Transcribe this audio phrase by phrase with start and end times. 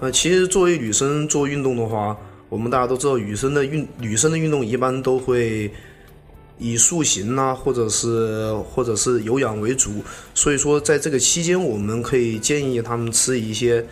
[0.00, 2.16] 呃，其实作为女生做运动的话，
[2.48, 5.70] 我们大家都知道，女生的运女生的运动一般都会
[6.56, 9.90] 以塑形呐，或者是或者是有氧为主。
[10.34, 13.84] 所以说，在这个期间，我们可以建议她们吃一些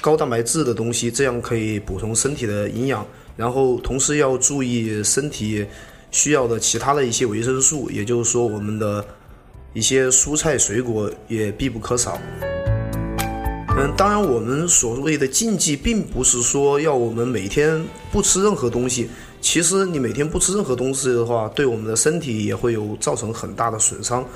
[0.00, 3.04] 高蛋白质的东西，这样可以补充身体的营养。
[3.36, 5.66] 然后，同时要注意身体
[6.12, 9.04] 需要的其他的一些维生素，也就是说，我们的
[9.74, 12.18] 一些蔬菜水果也必不可少。
[13.80, 17.80] 嗯，当然，我们所谓的禁忌，并不是说要我们每天
[18.10, 19.08] 不吃任何东西。
[19.40, 24.26] 其实，你每天不吃任何东西的话，对我们的身体也会有造成很大的损伤。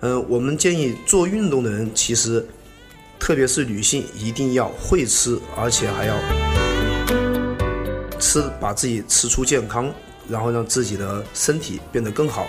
[0.00, 2.42] 嗯，我们建议做运动的人，其实
[3.18, 6.14] 特别是女性，一定要会吃，而且还要
[8.18, 9.92] 吃，把自己吃出健康，
[10.30, 12.48] 然后让自己的身体变得更好。